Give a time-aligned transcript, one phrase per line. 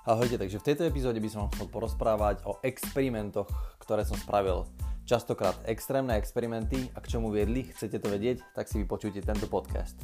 [0.00, 3.44] Ahojte, takže v tejto epizóde by som vám chcel porozprávať o experimentoch,
[3.84, 4.64] ktoré som spravil.
[5.04, 10.00] Častokrát extrémne experimenty a k čomu viedli, chcete to vedieť, tak si vypočujte tento podcast.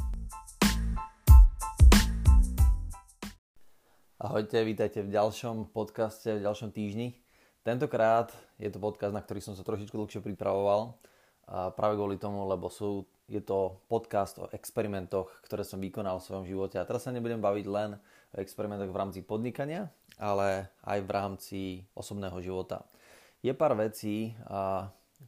[4.20, 7.16] Ahojte, vítajte v ďalšom podcaste, v ďalšom týždni.
[7.64, 11.00] Tentokrát je to podcast, na ktorý som sa trošičku dlhšie pripravoval.
[11.46, 16.44] Práve kvôli tomu, lebo sú, je to podcast o experimentoch, ktoré som vykonal v svojom
[16.46, 16.82] živote.
[16.82, 17.94] A teraz sa nebudem baviť len
[18.34, 19.86] experimentoch v rámci podnikania,
[20.18, 21.60] ale aj v rámci
[21.94, 22.82] osobného života.
[23.46, 24.34] Je pár vecí,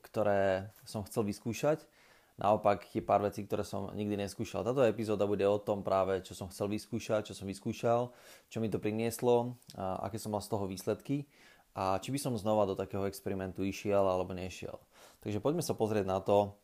[0.02, 1.86] ktoré som chcel vyskúšať,
[2.34, 4.66] naopak je pár vecí, ktoré som nikdy neskúšal.
[4.66, 8.10] Táto epizóda bude o tom práve, čo som chcel vyskúšať, čo som vyskúšal,
[8.50, 11.30] čo mi to prinieslo, aké som mal z toho výsledky
[11.74, 14.78] a či by som znova do takého experimentu išiel alebo nešiel.
[15.24, 16.54] Takže poďme sa pozrieť na to,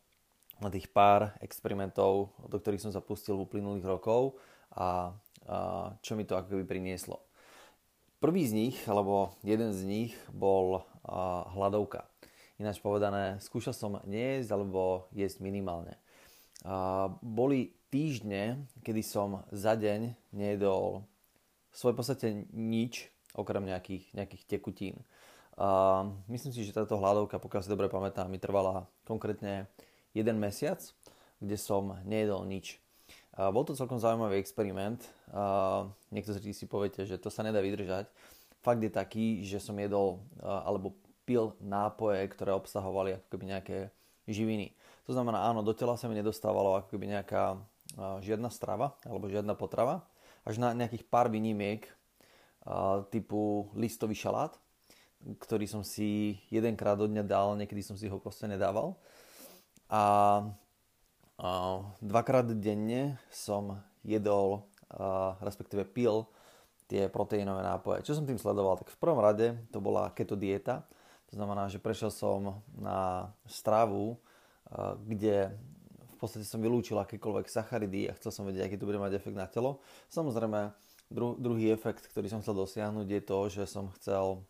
[0.62, 4.38] na tých pár experimentov, do ktorých som sa pustil v uplynulých rokov
[4.74, 5.14] a
[6.00, 7.20] čo mi to ako keby prinieslo.
[8.19, 10.80] Prvý z nich, alebo jeden z nich bol
[11.52, 12.08] hladovka.
[12.56, 16.00] Ináč povedané, skúšal som nejesť alebo jesť minimálne.
[17.20, 21.05] Boli týždne, kedy som za deň nejedol
[21.75, 24.96] v podstate nič, okrem nejakých, nejakých tekutín.
[25.54, 29.70] A myslím si, že táto hladovka, pokiaľ si dobre pamätám, mi trvala konkrétne
[30.10, 30.82] jeden mesiac,
[31.38, 32.78] kde som nejedol nič.
[33.34, 35.02] Bol to celkom zaujímavý experiment.
[36.14, 38.06] Niektorí si poviete, že to sa nedá vydržať.
[38.62, 40.94] Fakt je taký, že som jedol alebo
[41.26, 43.78] pil nápoje, ktoré obsahovali ako keby nejaké
[44.30, 44.74] živiny.
[45.04, 47.58] To znamená, áno, do tela sa mi nedostávalo ako keby nejaká
[48.22, 50.06] žiadna strava alebo žiadna potrava.
[50.46, 51.91] Až na nejakých pár výnimiek
[53.12, 54.56] typu listový šalát,
[55.24, 58.96] ktorý som si jedenkrát do dňa dal, niekedy som si ho proste nedával.
[59.88, 60.44] A
[62.00, 64.64] dvakrát denne som jedol,
[65.44, 66.28] respektíve pil
[66.84, 68.04] tie proteínové nápoje.
[68.04, 68.76] Čo som tým sledoval?
[68.80, 70.84] Tak v prvom rade to bola keto dieta.
[71.32, 74.20] To znamená, že prešiel som na stravu,
[75.08, 75.56] kde
[76.04, 79.36] v podstate som vylúčil akékoľvek sacharidy a chcel som vedieť, aký to bude mať efekt
[79.36, 79.80] na telo.
[80.12, 80.72] Samozrejme,
[81.10, 84.44] dru- druhý efekt, ktorý som chcel dosiahnuť, je to, že som chcel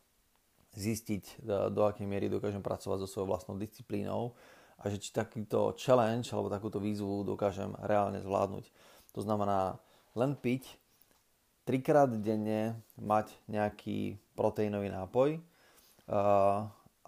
[0.75, 4.34] zistiť, do akej miery dokážem pracovať so svojou vlastnou disciplínou
[4.82, 8.66] a že či takýto challenge alebo takúto výzvu dokážem reálne zvládnuť.
[9.15, 9.78] To znamená
[10.19, 10.66] len piť,
[11.62, 15.38] trikrát denne mať nejaký proteínový nápoj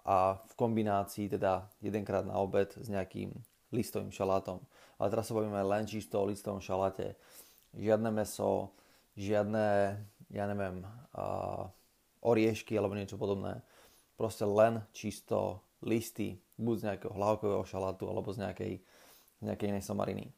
[0.06, 3.34] a v kombinácii teda jedenkrát na obed s nejakým
[3.74, 4.62] listovým šalátom.
[4.96, 7.18] Ale teraz sa bavíme len čisto o listovom šaláte.
[7.74, 8.70] Žiadne meso,
[9.16, 9.96] žiadne,
[10.30, 10.84] ja neviem,
[12.22, 13.64] oriešky alebo niečo podobné.
[14.16, 18.72] Proste len čisto listy, buď z nejakého hlavkového šalátu alebo z nejakej,
[19.44, 20.32] nejakej inej somariny.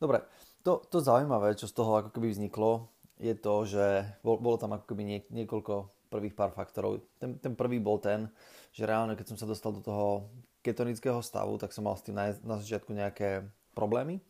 [0.00, 0.24] Dobre,
[0.66, 3.86] to, to zaujímavé, čo z toho ako keby vzniklo, je to, že
[4.24, 7.04] bol, bolo tam ako keby nie, niekoľko prvých pár faktorov.
[7.20, 8.26] Ten, ten prvý bol ten,
[8.74, 10.26] že reálne keď som sa dostal do toho
[10.64, 14.20] ketonického stavu, tak som mal s tým na, na začiatku nejaké problémy.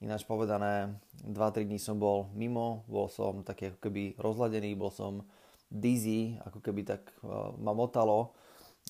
[0.00, 0.96] Ináč povedané,
[1.28, 5.28] 2-3 dní som bol mimo, bol som taký ako keby rozladený, bol som
[5.68, 8.32] dizzy, ako keby tak uh, ma motalo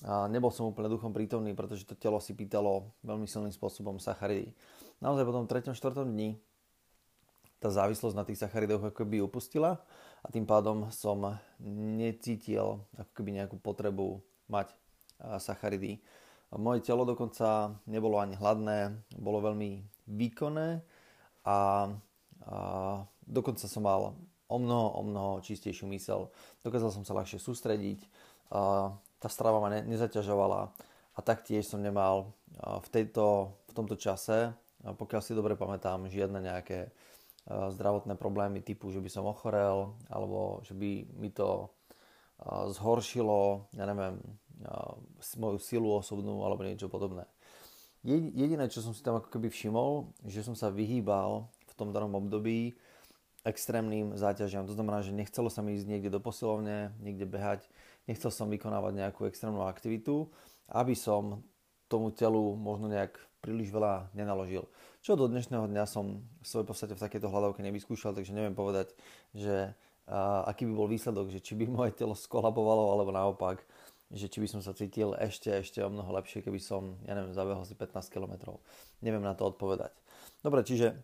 [0.07, 4.55] a nebol som úplne duchom prítomný, pretože to telo si pýtalo veľmi silným spôsobom sacharidy.
[5.03, 5.75] Naozaj po tom 3.
[5.75, 6.07] 4.
[6.07, 6.39] dni
[7.59, 9.83] tá závislosť na tých sacharidoch ako by upustila
[10.23, 11.37] a tým pádom som
[11.99, 14.73] necítil ako keby nejakú potrebu mať
[15.37, 16.01] sacharidy.
[16.55, 20.81] Moje telo dokonca nebolo ani hladné, bolo veľmi výkonné
[21.45, 21.89] a,
[22.45, 22.57] a
[23.25, 24.13] dokonca som mal
[24.51, 26.27] o mnoho, o mnoho čistejšiu mysel.
[26.61, 28.03] Dokázal som sa ľahšie sústrediť,
[28.51, 28.91] a
[29.21, 30.61] tá strava ma ne, nezaťažovala
[31.15, 34.51] a taktiež som nemal v, tejto, v tomto čase,
[34.83, 36.91] pokiaľ si dobre pamätám, žiadne nejaké
[37.47, 41.71] zdravotné problémy typu, že by som ochorel alebo že by mi to
[42.75, 44.19] zhoršilo, ja neviem,
[45.37, 47.23] moju silu osobnú alebo niečo podobné.
[48.01, 52.17] Jediné, čo som si tam ako keby všimol, že som sa vyhýbal v tom danom
[52.17, 52.73] období
[53.45, 54.65] extrémnym záťažiam.
[54.65, 57.65] To znamená, že nechcelo sa mi ísť niekde do posilovne, niekde behať,
[58.09, 60.29] nechcel som vykonávať nejakú extrémnu aktivitu,
[60.69, 61.45] aby som
[61.89, 64.69] tomu telu možno nejak príliš veľa nenaložil.
[65.01, 68.93] Čo do dnešného dňa som v svojej podstate v takejto hľadovke nevyskúšal, takže neviem povedať,
[69.33, 69.73] že
[70.05, 73.65] a, aký by bol výsledok, že či by moje telo skolabovalo alebo naopak,
[74.11, 77.35] že či by som sa cítil ešte, ešte o mnoho lepšie, keby som, ja neviem,
[77.35, 78.59] zabehol si 15 km.
[78.99, 79.95] Neviem na to odpovedať.
[80.43, 80.99] Dobre, čiže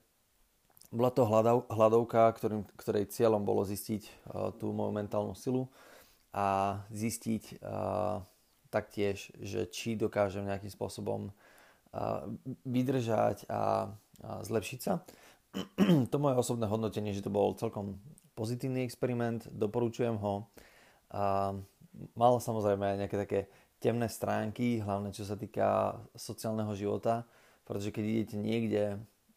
[0.92, 1.27] bola to
[1.68, 5.68] hľadovka, ktorým, ktorej cieľom bolo zistiť uh, tú moju mentálnu silu,
[6.38, 7.65] a zistiť
[8.69, 11.33] taktiež, že či dokážem nejakým spôsobom
[12.62, 13.89] vydržať a
[14.21, 15.01] zlepšiť sa.
[16.13, 17.98] To moje osobné hodnotenie, že to bol celkom
[18.38, 20.45] pozitívny experiment, doporučujem ho
[21.09, 21.56] A
[22.17, 23.39] mal samozrejme aj nejaké také
[23.77, 27.29] temné stránky, hlavne čo sa týka sociálneho života,
[27.65, 28.83] pretože keď idete niekde,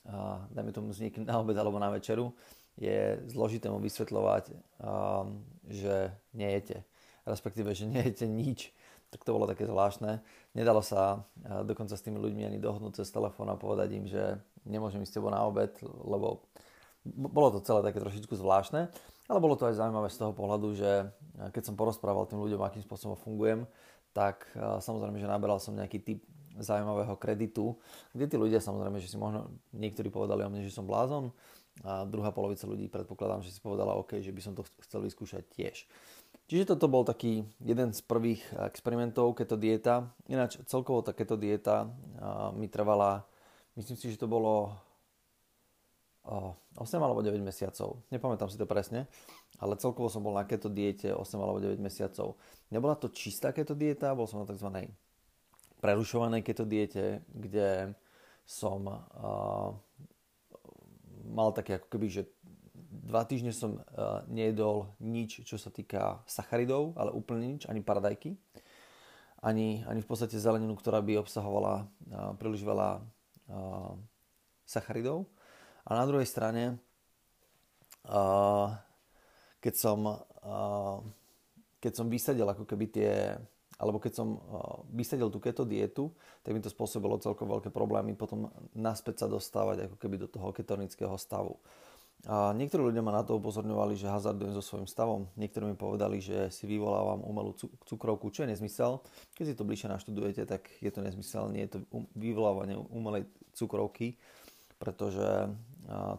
[0.09, 2.33] a dajme tomu s niekým na obed alebo na večeru,
[2.81, 4.57] je zložité mu vysvetľovať,
[5.69, 6.81] že nejete,
[7.29, 8.73] respektíve, že nejete nič.
[9.11, 10.23] Tak to bolo také zvláštne.
[10.55, 11.27] Nedalo sa
[11.67, 15.17] dokonca s tými ľuďmi ani dohodnúť cez telefón a povedať im, že nemôžem ísť s
[15.19, 16.47] tebou na obed, lebo
[17.05, 18.89] bolo to celé také trošičku zvláštne,
[19.31, 21.07] ale bolo to aj zaujímavé z toho pohľadu, že
[21.55, 23.71] keď som porozprával tým ľuďom, akým spôsobom fungujem,
[24.11, 26.21] tak samozrejme, že naberal som nejaký typ
[26.59, 27.79] zaujímavého kreditu,
[28.11, 31.31] kde tí ľudia samozrejme, že si možno niektorí povedali o mne, že som blázon
[31.87, 35.47] a druhá polovica ľudí predpokladám, že si povedala OK, že by som to chcel vyskúšať
[35.55, 35.87] tiež.
[36.51, 40.11] Čiže toto bol taký jeden z prvých experimentov keto dieta.
[40.27, 41.87] Ináč celkovo tá keto dieta
[42.59, 43.23] mi trvala,
[43.79, 44.75] myslím si, že to bolo
[46.25, 48.05] 8 alebo 9 mesiacov.
[48.13, 49.09] Nepamätám si to presne,
[49.57, 52.37] ale celkovo som bol na keto diete 8 alebo 9 mesiacov.
[52.69, 54.69] Nebola to čistá keto dieta, bol som na tzv.
[55.81, 57.97] prerušovanej keto diete, kde
[58.45, 59.71] som uh,
[61.31, 62.23] mal také ako keby, že
[62.91, 68.37] dva týždne som uh, nejedol nič, čo sa týka sacharidov, ale úplne nič, ani paradajky,
[69.41, 73.95] ani, ani v podstate zeleninu, ktorá by obsahovala uh, príliš veľa uh,
[74.69, 75.31] sacharidov.
[75.89, 76.77] A na druhej strane,
[79.61, 80.21] keď som,
[81.81, 83.13] keď som vysadil ako keby tie
[83.81, 84.37] alebo keď som
[84.93, 86.13] vysadil tú keto dietu,
[86.45, 90.53] tak mi to spôsobilo celkom veľké problémy potom naspäť sa dostávať ako keby do toho
[90.53, 91.57] ketonického stavu.
[92.29, 95.33] A niektorí ľudia ma na to upozorňovali, že hazardujem so svojím stavom.
[95.41, 97.57] Niektorí mi povedali, že si vyvolávam umelú
[97.89, 99.01] cukrovku, čo je nezmysel.
[99.33, 101.49] Keď si to bližšie naštudujete, tak je to nezmysel.
[101.49, 103.25] Nie je to vyvolávanie umelej
[103.57, 104.21] cukrovky,
[104.77, 105.49] pretože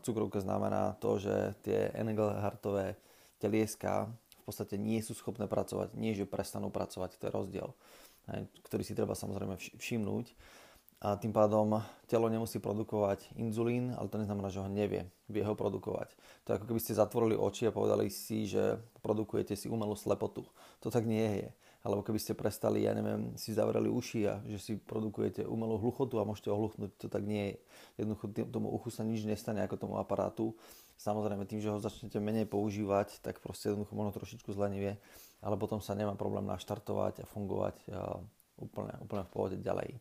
[0.01, 2.97] cukrovka znamená to, že tie Engelhartové
[3.37, 4.09] telieska
[4.41, 7.69] v podstate nie sú schopné pracovať, nie že prestanú pracovať, to je rozdiel,
[8.65, 10.33] ktorý si treba samozrejme všimnúť.
[11.01, 15.57] A tým pádom telo nemusí produkovať inzulín, ale to neznamená, že ho nevie, vie ho
[15.57, 16.13] produkovať.
[16.45, 20.45] To je ako keby ste zatvorili oči a povedali si, že produkujete si umelú slepotu.
[20.85, 21.49] To tak nie je.
[21.81, 26.21] Alebo keby ste prestali, ja neviem, si zavreli uši a že si produkujete umelú hluchotu
[26.21, 28.05] a môžete ohluchnúť, to tak nie je.
[28.05, 30.53] Jednoducho tomu uchu sa nič nestane ako tomu aparátu
[31.01, 35.01] Samozrejme tým, že ho začnete menej používať, tak proste jednoducho možno trošičku zlenivie,
[35.41, 38.21] ale potom sa nemá problém naštartovať a fungovať a
[38.61, 39.97] úplne, úplne v pohode ďalej.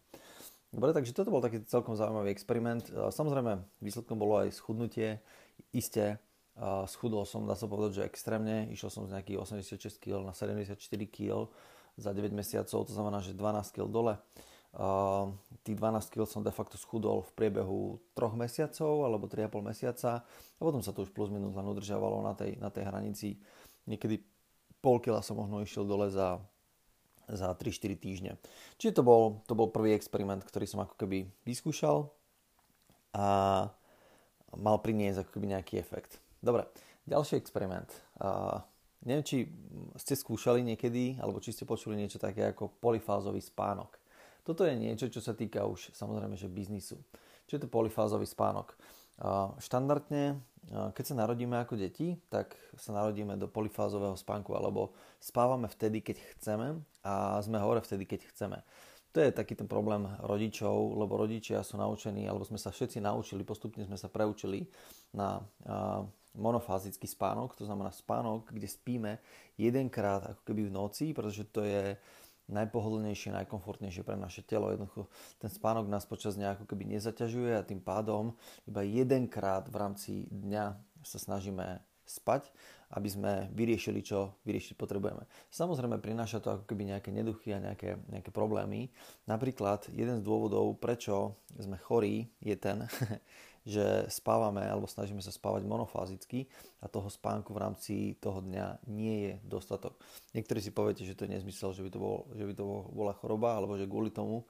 [0.70, 2.86] Dobre, takže toto bol taký celkom zaujímavý experiment.
[2.90, 5.18] Samozrejme, výsledkom bolo aj schudnutie.
[5.74, 6.22] Isté,
[6.86, 8.70] schudol som, dá sa povedať, že extrémne.
[8.70, 10.78] Išiel som z nejakých 86 kg na 74
[11.10, 11.50] kg
[11.98, 14.14] za 9 mesiacov, to znamená, že 12 kg dole.
[14.70, 15.34] Uh,
[15.66, 20.60] tých 12 kg som de facto schudol v priebehu 3 mesiacov alebo 3,5 mesiaca a
[20.62, 23.42] potom sa to už plus minus len udržiavalo na tej, na tej hranici.
[23.90, 24.22] Niekedy
[24.78, 26.38] pol kila som možno išiel dole za,
[27.32, 28.32] za 3-4 týždne.
[28.76, 32.10] Čiže to bol, to bol prvý experiment, ktorý som ako keby vyskúšal
[33.14, 33.26] a
[34.56, 36.18] mal priniesť ako keby nejaký efekt.
[36.42, 36.66] Dobre,
[37.06, 37.90] ďalší experiment.
[38.18, 38.58] Uh,
[39.06, 39.46] neviem, či
[40.00, 44.00] ste skúšali niekedy, alebo či ste počuli niečo také ako polifázový spánok.
[44.42, 46.98] Toto je niečo, čo sa týka už samozrejme, že biznisu.
[47.46, 48.72] Čo je to polifázový spánok?
[49.60, 56.04] Štandardne, keď sa narodíme ako deti, tak sa narodíme do polifázového spánku, alebo spávame vtedy,
[56.04, 58.58] keď chceme a sme hore vtedy, keď chceme.
[59.10, 63.42] To je taký ten problém rodičov, lebo rodičia sú naučení, alebo sme sa všetci naučili,
[63.42, 64.70] postupne sme sa preučili
[65.10, 65.42] na
[66.38, 69.18] monofázický spánok, to znamená spánok, kde spíme
[69.58, 71.98] jedenkrát ako keby v noci, pretože to je
[72.50, 74.68] najpohodlnejšie, najkomfortnejšie pre naše telo.
[74.74, 75.06] Jednoducho
[75.38, 78.34] ten spánok nás počas dňa ako keby nezaťažuje a tým pádom
[78.66, 81.80] iba jedenkrát v rámci dňa sa snažíme
[82.10, 82.50] spať,
[82.90, 85.22] aby sme vyriešili, čo vyriešiť potrebujeme.
[85.54, 88.90] Samozrejme, prináša to ako keby nejaké neduchy a nejaké, nejaké problémy.
[89.30, 92.82] Napríklad, jeden z dôvodov, prečo sme chorí, je ten,
[93.66, 96.48] že spávame alebo snažíme sa spávať monofázicky
[96.80, 100.00] a toho spánku v rámci toho dňa nie je dostatok.
[100.32, 103.12] Niektorí si poviete, že to je nezmysel, že by to, bol, že by to bola
[103.12, 104.48] choroba alebo že kvôli tomu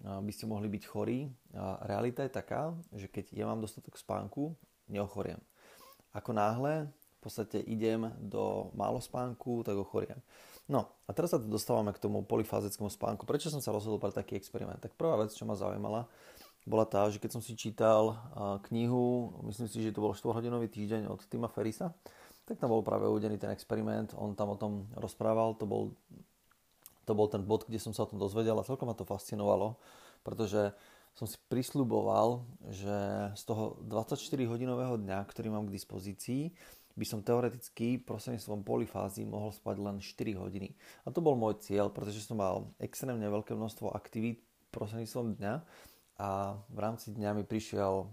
[0.00, 1.28] by ste mohli byť chorí.
[1.52, 4.56] A realita je taká, že keď ja mám dostatok spánku,
[4.88, 5.38] neochoriem.
[6.16, 10.18] Ako náhle v podstate idem do málo spánku, tak ochoriem.
[10.70, 13.28] No a teraz sa dostávame k tomu polifázickému spánku.
[13.28, 14.80] Prečo som sa rozhodol pre taký experiment?
[14.80, 16.08] Tak prvá vec, čo ma zaujímala,
[16.68, 18.20] bola tá, že keď som si čítal
[18.68, 21.92] knihu, myslím si, že to bol 4-hodinový týždeň od Tima Ferisa,
[22.44, 25.94] tak tam bol práve uvedený ten experiment, on tam o tom rozprával, to bol,
[27.06, 29.78] to bol ten bod, kde som sa o tom dozvedel a celkom ma to fascinovalo,
[30.26, 30.74] pretože
[31.14, 32.96] som si prisľuboval, že
[33.34, 36.54] z toho 24-hodinového dňa, ktorý mám k dispozícii,
[36.94, 40.74] by som teoreticky prostredníctvom polifázy mohol spať len 4 hodiny.
[41.06, 44.42] A to bol môj cieľ, pretože som mal extrémne veľké množstvo aktivít
[44.74, 45.54] prostredníctvom dňa
[46.20, 48.04] a v rámci dňa mi prišiel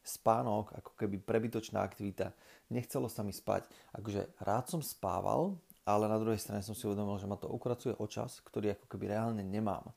[0.00, 2.32] spánok ako keby prebytočná aktivita.
[2.72, 3.68] Nechcelo sa mi spať.
[3.92, 7.92] Akože rád som spával, ale na druhej strane som si uvedomil, že ma to ukracuje
[8.00, 9.92] o čas, ktorý ako keby reálne nemám.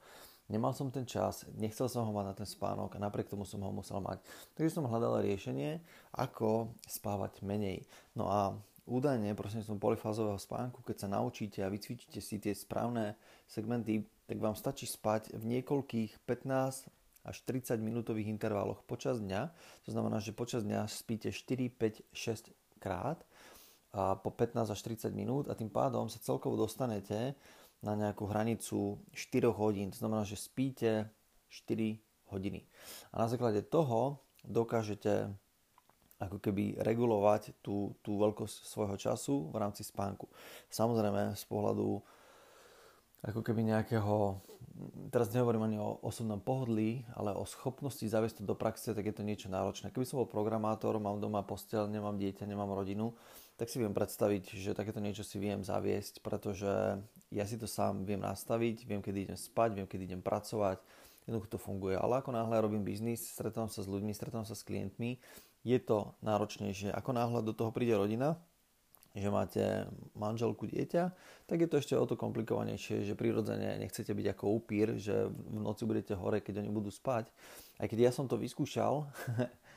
[0.47, 3.59] Nemal som ten čas, nechcel som ho mať na ten spánok a napriek tomu som
[3.63, 4.23] ho musel mať.
[4.55, 5.83] Takže som hľadal riešenie,
[6.15, 7.83] ako spávať menej.
[8.15, 8.55] No a
[8.87, 14.55] údajne prostredníctvom polifázového spánku, keď sa naučíte a vycvičíte si tie správne segmenty, tak vám
[14.55, 16.96] stačí spať v niekoľkých 15
[17.27, 19.51] až 30 minútových intervaloch počas dňa.
[19.85, 23.19] To znamená, že počas dňa spíte 4, 5, 6 krát
[23.91, 27.35] a po 15 až 30 minút a tým pádom sa celkovo dostanete
[27.83, 29.91] na nejakú hranicu 4 hodín.
[29.91, 31.11] To znamená, že spíte
[31.51, 31.99] 4
[32.31, 32.63] hodiny.
[33.11, 35.27] A na základe toho dokážete
[36.17, 40.25] ako keby regulovať tú, tú veľkosť svojho času v rámci spánku.
[40.73, 42.01] Samozrejme z pohľadu
[43.25, 44.37] ako keby nejakého,
[45.09, 49.15] teraz nehovorím ani o osobnom pohodlí, ale o schopnosti zaviesť to do praxe, tak je
[49.15, 49.89] to niečo náročné.
[49.89, 53.17] Keby som bol programátor, mám doma postel, nemám dieťa, nemám rodinu,
[53.57, 57.01] tak si viem predstaviť, že takéto niečo si viem zaviesť, pretože
[57.33, 60.77] ja si to sám viem nastaviť, viem, kedy idem spať, viem, kedy idem pracovať,
[61.25, 61.97] jednoducho to funguje.
[61.97, 65.17] Ale ako náhle robím biznis, stretávam sa s ľuďmi, stretávam sa s klientmi,
[65.65, 66.93] je to náročnejšie.
[66.93, 68.37] Ako náhle do toho príde rodina,
[69.15, 69.63] že máte
[70.17, 71.03] manželku, dieťa,
[71.47, 75.57] tak je to ešte o to komplikovanejšie, že prirodzene nechcete byť ako upír, že v
[75.61, 77.31] noci budete hore, keď oni budú spať.
[77.77, 79.07] Aj keď ja som to vyskúšal,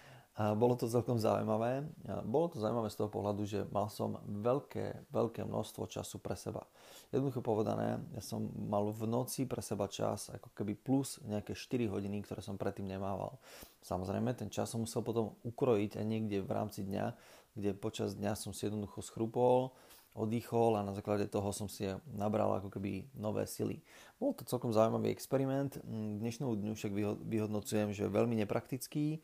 [0.40, 1.84] A bolo to celkom zaujímavé.
[2.08, 6.32] A bolo to zaujímavé z toho pohľadu, že mal som veľké, veľké množstvo času pre
[6.32, 6.64] seba.
[7.12, 11.92] Jednoducho povedané, ja som mal v noci pre seba čas ako keby plus nejaké 4
[11.92, 13.37] hodiny, ktoré som predtým nemával.
[13.84, 17.12] Samozrejme, ten čas som musel potom ukrojiť aj niekde v rámci dňa,
[17.59, 19.75] kde počas dňa som si jednoducho schrupol,
[20.11, 23.78] oddychol a na základe toho som si nabral ako keby nové sily.
[24.19, 25.78] Bol to celkom zaujímavý experiment.
[25.87, 26.92] Dnešnú dňu však
[27.23, 29.23] vyhodnocujem, že je veľmi nepraktický,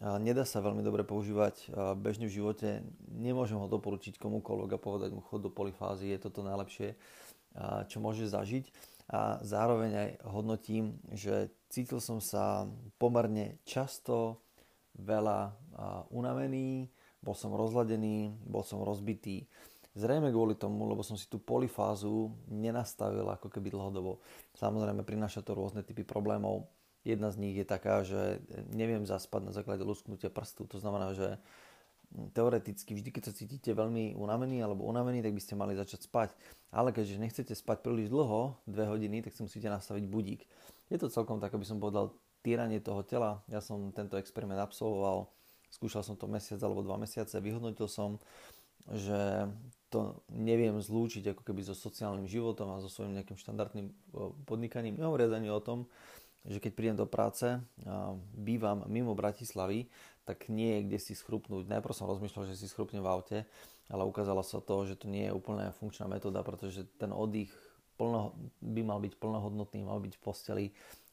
[0.00, 2.84] nedá sa veľmi dobre používať bežne v živote.
[3.16, 7.00] Nemôžem ho doporučiť komukoľvek a povedať mu chod do polifázy, je toto najlepšie,
[7.88, 8.68] čo môže zažiť.
[9.08, 12.68] A zároveň aj hodnotím, že cítil som sa
[13.00, 14.44] pomerne často
[15.00, 15.56] veľa
[16.12, 16.92] unavený,
[17.22, 19.46] bol som rozladený, bol som rozbitý.
[19.96, 24.20] Zrejme kvôli tomu, lebo som si tú polifázu nenastavil ako keby dlhodobo.
[24.56, 26.68] Samozrejme prináša to rôzne typy problémov,
[27.06, 28.42] Jedna z nich je taká, že
[28.74, 30.66] neviem zaspať na základe lusknutia prstu.
[30.66, 31.38] To znamená, že
[32.34, 36.34] teoreticky vždy, keď sa cítite veľmi unavený alebo unavený, tak by ste mali začať spať.
[36.74, 40.50] Ale keďže nechcete spať príliš dlho, dve hodiny, tak si musíte nastaviť budík.
[40.90, 42.10] Je to celkom tak, aby som povedal,
[42.42, 43.38] týranie toho tela.
[43.46, 45.30] Ja som tento experiment absolvoval,
[45.76, 48.16] skúšal som to mesiac alebo dva mesiace, vyhodnotil som,
[48.88, 49.44] že
[49.92, 53.92] to neviem zlúčiť ako keby so sociálnym životom a so svojím nejakým štandardným
[54.48, 54.96] podnikaním.
[54.96, 55.86] Nehovoriac ani o tom,
[56.46, 57.58] že keď prídem do práce,
[58.34, 59.90] bývam mimo Bratislavy,
[60.26, 61.66] tak nie je kde si schrupnúť.
[61.70, 63.38] Najprv som rozmýšľal, že si schrupnem v aute,
[63.90, 67.50] ale ukázalo sa to, že to nie je úplne funkčná metóda, pretože ten oddych
[67.96, 70.66] plno, by mal byť plnohodnotný, mal byť v posteli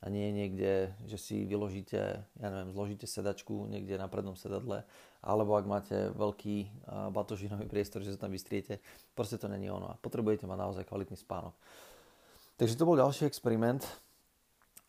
[0.04, 4.84] a nie niekde, že si vyložíte, ja neviem, zložíte sedačku niekde na prednom sedadle,
[5.24, 6.84] alebo ak máte veľký
[7.16, 8.84] batožinový priestor, že sa tam vystriete,
[9.16, 11.56] proste to není ono a potrebujete mať naozaj kvalitný spánok.
[12.60, 13.88] Takže to bol ďalší experiment,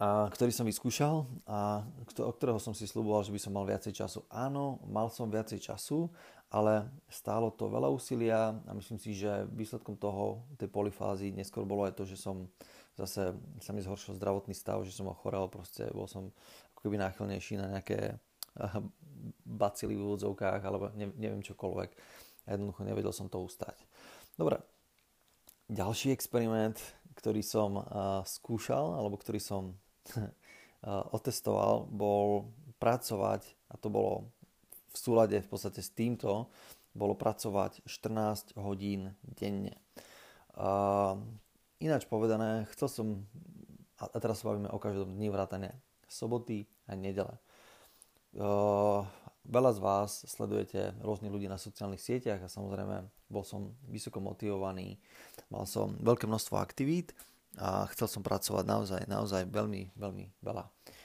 [0.02, 3.94] a, ktorý som vyskúšal a od ktorého som si slúboval, že by som mal viacej
[3.94, 4.26] času.
[4.26, 6.10] Áno, mal som viacej času,
[6.54, 11.82] ale stálo to veľa úsilia a myslím si, že výsledkom toho, tej polifázy, neskôr bolo
[11.82, 12.46] aj to, že som
[12.94, 16.30] zase sa mi zhoršil zdravotný stav, že som ochorel, proste bol som
[16.78, 18.14] ako keby náchylnejší na nejaké
[19.42, 21.90] bacily v úvodzovkách alebo neviem čokoľvek.
[22.44, 23.74] A jednoducho nevedel som to ustať.
[24.36, 24.60] Dobre,
[25.66, 26.76] ďalší experiment,
[27.16, 27.84] ktorý som uh,
[28.22, 29.74] skúšal, alebo ktorý som
[31.16, 34.28] otestoval, bol pracovať, a to bolo
[34.94, 36.46] v súlade v podstate s týmto,
[36.94, 39.74] bolo pracovať 14 hodín denne.
[40.54, 41.18] Uh,
[41.82, 43.06] ináč povedané, chcel som,
[43.98, 45.74] a teraz sa bavíme o každom dni vrátane
[46.06, 47.34] soboty a nedele.
[48.38, 49.02] Uh,
[49.42, 55.02] veľa z vás sledujete rôznych ľudí na sociálnych sieťach a samozrejme bol som vysoko motivovaný,
[55.50, 57.10] mal som veľké množstvo aktivít,
[57.54, 60.64] a chcel som pracovať naozaj, naozaj veľmi, veľmi veľa.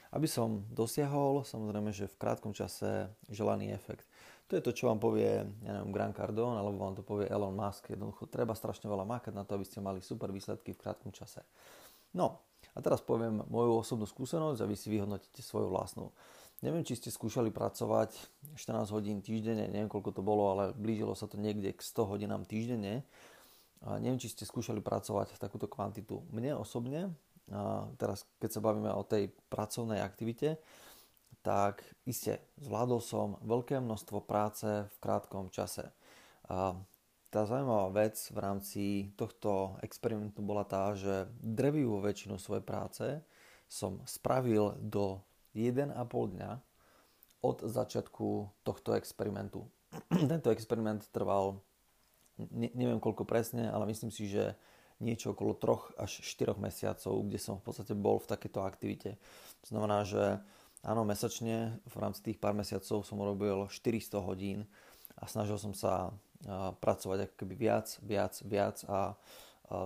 [0.10, 4.06] Aby som dosiahol, samozrejme, že v krátkom čase želaný efekt.
[4.50, 7.54] To je to, čo vám povie, ja neviem, Grant Cardone, alebo vám to povie Elon
[7.54, 7.94] Musk.
[7.94, 11.46] Jednoducho, treba strašne veľa makať na to, aby ste mali super výsledky v krátkom čase.
[12.18, 12.42] No,
[12.74, 16.10] a teraz poviem moju osobnú skúsenosť a vy si vyhodnotíte svoju vlastnú.
[16.66, 18.18] Neviem, či ste skúšali pracovať
[18.58, 22.44] 14 hodín týždenne, neviem koľko to bolo, ale blížilo sa to niekde k 100 hodinám
[22.44, 23.06] týždenne.
[23.80, 26.26] A neviem, či ste skúšali pracovať takúto kvantitu.
[26.36, 27.16] Mne osobne,
[27.98, 30.62] teraz keď sa bavíme o tej pracovnej aktivite,
[31.42, 35.90] tak iste zvládol som veľké množstvo práce v krátkom čase.
[37.30, 43.06] Tá zaujímavá vec v rámci tohto experimentu bola tá, že drevivú väčšinu svojej práce
[43.70, 45.22] som spravil do
[45.54, 46.52] 1,5 dňa
[47.46, 48.28] od začiatku
[48.66, 49.70] tohto experimentu.
[50.10, 51.62] Tento experiment trval
[52.36, 54.58] ne, neviem koľko presne, ale myslím si, že
[55.00, 59.16] niečo okolo 3 až 4 mesiacov, kde som v podstate bol v takejto aktivite.
[59.64, 60.44] To znamená, že
[60.84, 64.68] áno, mesačne v rámci tých pár mesiacov som urobil 400 hodín
[65.16, 66.12] a snažil som sa
[66.80, 69.16] pracovať ako viac, viac, viac a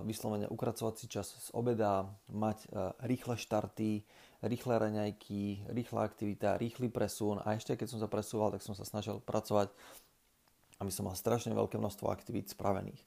[0.06, 2.70] vyslovene ukracovať si čas z obeda, mať
[3.02, 4.06] rýchle štarty,
[4.46, 8.86] rýchle raňajky, rýchla aktivita, rýchly presun a ešte keď som sa presúval, tak som sa
[8.86, 9.74] snažil pracovať,
[10.78, 13.02] aby som mal strašne veľké množstvo aktivít spravených.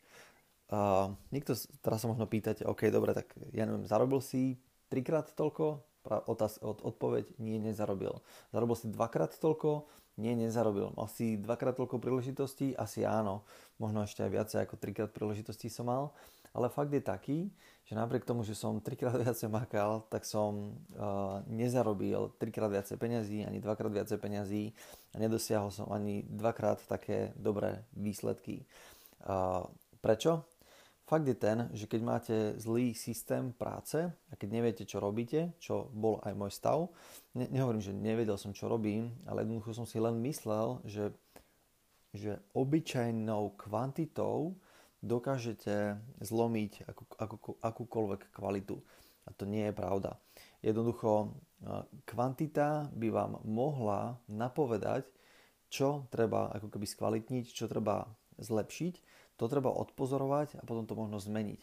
[0.67, 4.59] Uh, niekto teraz sa možno pýtať, OK, dobre, tak ja neviem, zarobil si
[4.91, 5.83] trikrát toľko?
[6.07, 8.23] Otáz, od, odpoveď, nie, nezarobil.
[8.55, 9.91] Zarobil si dvakrát toľko?
[10.17, 10.95] Nie, nezarobil.
[10.97, 12.73] Mal si dvakrát toľko príležitostí?
[12.73, 13.45] Asi áno.
[13.77, 16.15] Možno ešte aj viacej ako trikrát príležitostí som mal.
[16.57, 17.53] Ale fakt je taký,
[17.85, 23.45] že napriek tomu, že som trikrát viacej makal, tak som uh, nezarobil trikrát viacej peňazí,
[23.45, 24.63] ani dvakrát viacej peňazí
[25.13, 28.65] a nedosiahol som ani dvakrát také dobré výsledky.
[29.21, 29.69] Uh,
[30.01, 30.41] prečo?
[31.07, 35.87] Fakt je ten, že keď máte zlý systém práce a keď neviete, čo robíte, čo
[35.95, 36.91] bol aj môj stav,
[37.31, 41.15] ne, nehovorím, že nevedel som, čo robím, ale jednoducho som si len myslel, že,
[42.11, 44.59] že obyčajnou kvantitou
[44.99, 48.75] dokážete zlomiť akú, akú, akúkoľvek kvalitu.
[49.23, 50.19] A to nie je pravda.
[50.59, 51.39] Jednoducho,
[52.03, 55.07] kvantita by vám mohla napovedať,
[55.71, 58.07] čo treba ako keby skvalitniť, čo treba
[58.39, 58.95] zlepšiť,
[59.37, 61.61] to treba odpozorovať a potom to možno zmeniť.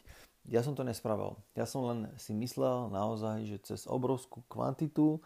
[0.48, 1.36] Ja som to nespravil.
[1.58, 5.18] Ja som len si myslel naozaj, že cez obrovskú kvantitu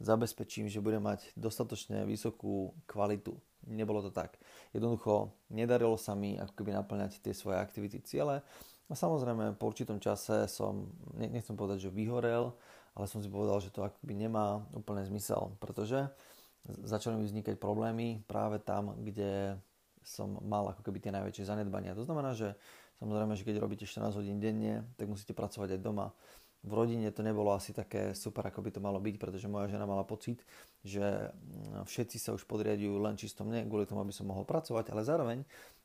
[0.00, 3.36] zabezpečím, že budem mať dostatočne vysokú kvalitu
[3.66, 4.38] nebolo to tak.
[4.72, 8.40] Jednoducho nedarilo sa mi ako keby naplňať tie svoje aktivity ciele
[8.88, 12.54] a samozrejme po určitom čase som, nechcem povedať, že vyhorel,
[12.96, 16.08] ale som si povedal, že to ako keby nemá úplne zmysel, pretože
[16.66, 19.56] začali mi vznikať problémy práve tam, kde
[20.04, 21.96] som mal ako keby tie najväčšie zanedbania.
[21.96, 22.56] To znamená, že
[23.00, 26.12] samozrejme, že keď robíte 14 hodín denne, tak musíte pracovať aj doma
[26.60, 29.88] v rodine to nebolo asi také super, ako by to malo byť, pretože moja žena
[29.88, 30.44] mala pocit,
[30.84, 31.00] že
[31.32, 35.00] mm, všetci sa už podriadujú len čisto mne, kvôli tomu, aby som mohol pracovať, ale
[35.00, 35.38] zároveň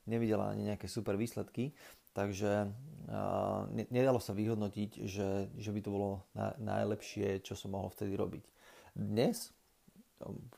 [0.04, 1.72] nevidela ani nejaké super výsledky,
[2.12, 2.68] takže
[3.08, 8.20] uh, nedalo sa vyhodnotiť, že, že by to bolo na, najlepšie, čo som mohol vtedy
[8.20, 8.44] robiť.
[8.96, 9.56] Dnes,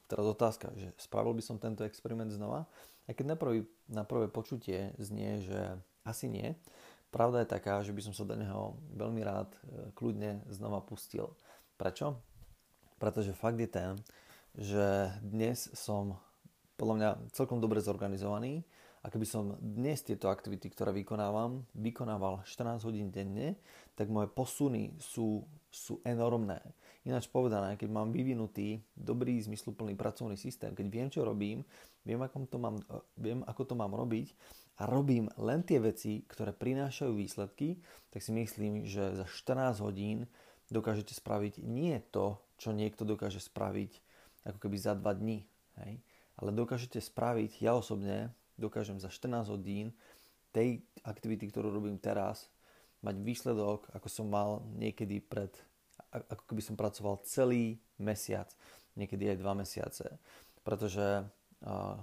[0.09, 2.65] teraz otázka, že spravil by som tento experiment znova,
[3.07, 6.55] aj keď na, prvý, na prvé počutie znie, že asi nie,
[7.07, 9.59] Pravda je taká, že by som sa do neho veľmi rád e,
[9.95, 11.31] kľudne znova pustil.
[11.79, 12.19] Prečo?
[12.99, 13.95] Pretože fakt je ten,
[14.51, 16.19] že dnes som
[16.75, 18.67] podľa mňa celkom dobre zorganizovaný
[19.01, 23.55] a keby som dnes tieto aktivity, ktoré vykonávam, vykonával 14 hodín denne,
[23.93, 26.59] tak moje posuny sú, sú enormné.
[27.07, 31.63] Ináč povedané, keď mám vyvinutý dobrý, zmysluplný pracovný systém, keď viem, čo robím,
[32.03, 34.35] viem, ako to mám, e, viem, ako to mám robiť
[34.77, 37.79] a robím len tie veci, ktoré prinášajú výsledky,
[38.11, 40.27] tak si myslím, že za 14 hodín
[40.67, 44.03] dokážete spraviť nie to, čo niekto dokáže spraviť
[44.47, 45.47] ako keby za 2 dní,
[45.83, 46.03] hej?
[46.37, 49.93] ale dokážete spraviť, ja osobne dokážem za 14 hodín
[50.51, 52.49] tej aktivity, ktorú robím teraz,
[53.05, 55.53] mať výsledok, ako som mal niekedy pred,
[56.09, 58.49] ako keby som pracoval celý mesiac,
[58.97, 60.05] niekedy aj 2 mesiace.
[60.65, 61.95] Pretože uh,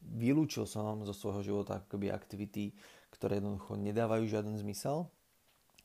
[0.00, 2.72] vylúčil som zo svojho života akoby aktivity,
[3.12, 5.12] ktoré jednoducho nedávajú žiaden zmysel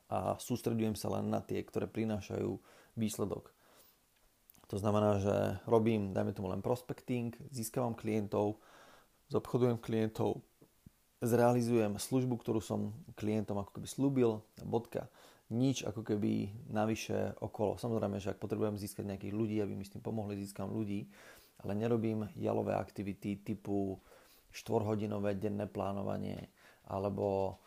[0.08, 2.56] a sústredujem sa len na tie, ktoré prinášajú
[2.96, 3.52] výsledok.
[4.74, 5.36] To znamená, že
[5.70, 8.58] robím, dajme tomu len prospecting, získavam klientov,
[9.30, 10.42] zobchodujem klientov,
[11.24, 15.10] zrealizujem službu, ktorú som klientom ako keby slúbil, bodka.
[15.54, 17.78] Nič ako keby navyše okolo.
[17.78, 21.06] Samozrejme, že ak potrebujem získať nejakých ľudí, aby mi s tým pomohli, získam ľudí,
[21.62, 24.02] ale nerobím jalové aktivity typu
[24.54, 26.50] 4-hodinové denné plánovanie
[26.90, 27.58] alebo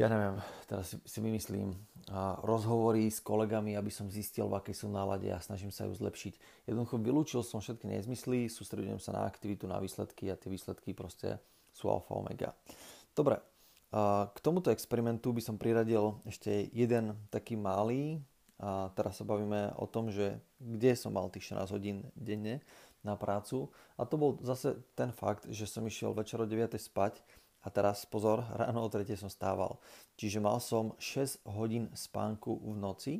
[0.00, 1.76] ja neviem, teraz si, vymyslím,
[2.42, 6.66] rozhovory s kolegami, aby som zistil, v akej sú nálade a snažím sa ju zlepšiť.
[6.66, 11.38] Jednoducho vylúčil som všetky nezmysly, sústredujem sa na aktivitu, na výsledky a tie výsledky proste
[11.70, 12.56] sú alfa omega.
[13.12, 13.38] Dobre,
[14.32, 18.24] k tomuto experimentu by som priradil ešte jeden taký malý
[18.56, 22.64] a teraz sa bavíme o tom, že kde som mal tých 14 hodín denne
[23.04, 23.68] na prácu
[24.00, 27.20] a to bol zase ten fakt, že som išiel večer o 9 spať
[27.62, 29.78] a teraz pozor, ráno o 3 som stával.
[30.18, 33.14] Čiže mal som 6 hodín spánku v noci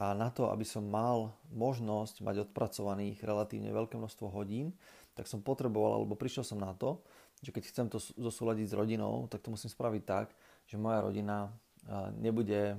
[0.00, 4.72] a na to, aby som mal možnosť mať odpracovaných relatívne veľké množstvo hodín,
[5.12, 7.04] tak som potreboval, alebo prišiel som na to,
[7.44, 10.32] že keď chcem to zosúľadiť s rodinou, tak to musím spraviť tak,
[10.64, 11.52] že moja rodina
[12.18, 12.78] nebude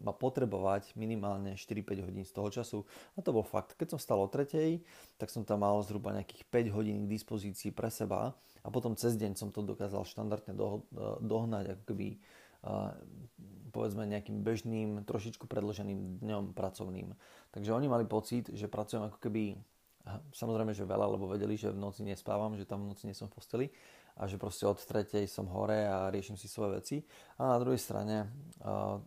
[0.00, 2.78] ma potrebovať minimálne 4-5 hodín z toho času.
[3.14, 3.76] A to bol fakt.
[3.76, 4.80] Keď som stal o tretej,
[5.20, 8.32] tak som tam mal zhruba nejakých 5 hodín k dispozícii pre seba
[8.64, 10.84] a potom cez deň som to dokázal štandardne do,
[11.20, 12.08] dohnať ako keby
[13.72, 17.16] povedzme nejakým bežným, trošičku predloženým dňom pracovným.
[17.56, 19.56] Takže oni mali pocit, že pracujem ako keby
[20.32, 23.28] samozrejme, že veľa, lebo vedeli, že v noci nespávam, že tam v noci nie som
[23.28, 23.66] v posteli
[24.20, 26.96] a že proste od tretej som hore a riešim si svoje veci.
[27.40, 28.28] A na druhej strane
[28.60, 29.00] uh,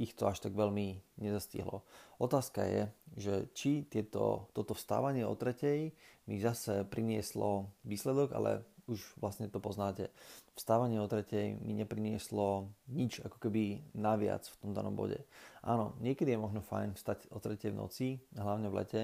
[0.00, 1.84] ich to až tak veľmi nezastihlo.
[2.16, 2.82] Otázka je,
[3.14, 5.92] že či tieto, toto vstávanie o tretej
[6.24, 10.12] mi zase prinieslo výsledok, ale už vlastne to poznáte.
[10.56, 15.24] Vstávanie o tretej mi neprinieslo nič ako keby naviac v tom danom bode.
[15.64, 19.02] Áno, niekedy je možno fajn vstať o tretej v noci, hlavne v lete,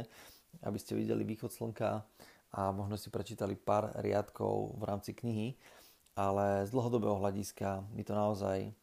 [0.64, 2.04] aby ste videli východ slnka
[2.50, 5.54] a možno si prečítali pár riadkov v rámci knihy,
[6.18, 8.74] ale z dlhodobého hľadiska mi to naozaj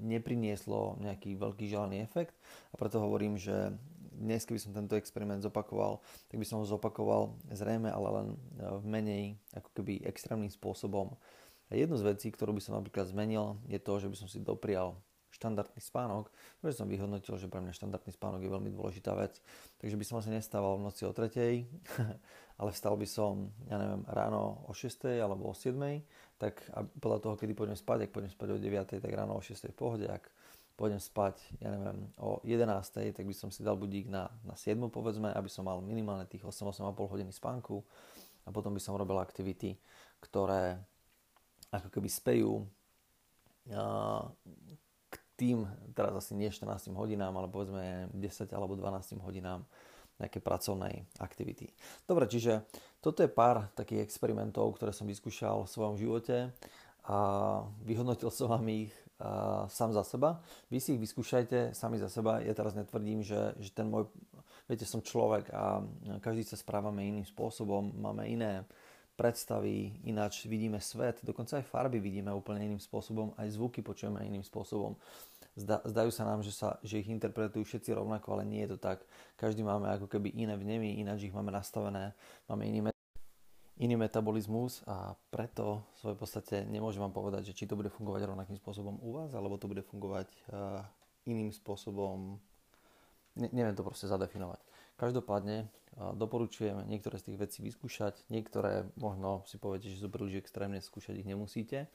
[0.00, 2.32] neprinieslo nejaký veľký želaný efekt
[2.72, 3.76] a preto hovorím, že
[4.18, 8.84] dnes, keby som tento experiment zopakoval, tak by som ho zopakoval zrejme, ale len v
[8.88, 11.14] menej ako keby extrémnym spôsobom.
[11.68, 14.40] A jednu z vecí, ktorú by som napríklad zmenil, je to, že by som si
[14.40, 14.96] doprial
[15.38, 19.38] štandardný spánok, pretože som vyhodnotil, že pre mňa štandardný spánok je veľmi dôležitá vec.
[19.78, 21.70] Takže by som asi nestával v noci o tretej,
[22.60, 25.78] ale vstal by som, ja neviem, ráno o 6 alebo o 7,
[26.42, 29.42] tak a podľa toho, kedy pôjdem spať, ak pôjdem spať o 9, tak ráno o
[29.42, 30.26] 6 v pohode, ak
[30.74, 34.78] pôjdem spať, ja neviem, o 11, tak by som si dal budík na, na 7
[34.90, 37.82] povedzme, aby som mal minimálne tých 8-8,5 hodiny spánku
[38.46, 39.74] a potom by som robil aktivity,
[40.22, 40.78] ktoré
[41.74, 42.62] ako keby spejú
[45.38, 49.62] tým, teraz asi nie 14 hodinám, ale povedzme 10 alebo 12 hodinám
[50.18, 51.70] nejaké pracovnej aktivity.
[52.02, 52.66] Dobre, čiže
[52.98, 56.50] toto je pár takých experimentov, ktoré som vyskúšal v svojom živote
[57.06, 57.18] a
[57.86, 58.90] vyhodnotil som vám ich
[59.22, 60.42] a, sám za seba.
[60.74, 62.42] Vy si ich vyskúšajte sami za seba.
[62.42, 64.10] Ja teraz netvrdím, že, že ten môj,
[64.66, 65.86] viete, som človek a
[66.18, 68.66] každý sa správame iným spôsobom, máme iné
[69.18, 74.46] predstavy, ináč vidíme svet, dokonca aj farby vidíme úplne iným spôsobom, aj zvuky počujeme iným
[74.46, 74.94] spôsobom.
[75.58, 78.78] Zda, zdajú sa nám, že, sa, že ich interpretujú všetci rovnako, ale nie je to
[78.78, 79.02] tak.
[79.34, 82.14] Každý máme ako keby iné vnemy, ináč ich máme nastavené,
[82.46, 83.02] máme iný, met-
[83.74, 88.30] iný metabolizmus a preto v svojej podstate nemôžem vám povedať, že či to bude fungovať
[88.30, 90.86] rovnakým spôsobom u vás, alebo to bude fungovať uh,
[91.26, 92.38] iným spôsobom.
[93.34, 94.62] Ne, neviem to proste zadefinovať.
[94.98, 95.70] Každopádne
[96.18, 101.22] doporučujem niektoré z tých vecí vyskúšať, niektoré možno si poviete, že sú príliš extrémne, skúšať
[101.22, 101.86] ich nemusíte,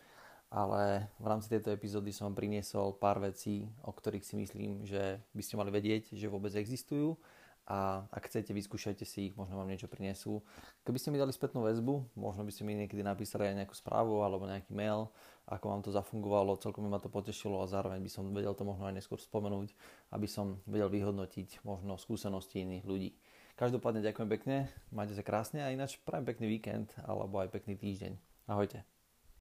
[0.48, 5.20] ale v rámci tejto epizódy som vám priniesol pár vecí, o ktorých si myslím, že
[5.36, 7.20] by ste mali vedieť, že vôbec existujú
[7.64, 10.44] a ak chcete, vyskúšajte si ich, možno vám niečo prinesú.
[10.84, 14.20] Keby ste mi dali spätnú väzbu, možno by ste mi niekedy napísali aj nejakú správu
[14.20, 15.08] alebo nejaký mail,
[15.48, 18.92] ako vám to zafungovalo, celkom ma to potešilo a zároveň by som vedel to možno
[18.92, 19.72] aj neskôr spomenúť,
[20.12, 23.12] aby som vedel vyhodnotiť možno skúsenosti iných ľudí.
[23.56, 24.56] Každopádne ďakujem pekne,
[24.92, 28.20] majte sa krásne a ináč prajem pekný víkend alebo aj pekný týždeň.
[28.52, 28.93] Ahojte.